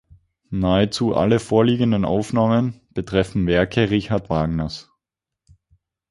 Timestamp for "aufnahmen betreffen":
2.05-3.45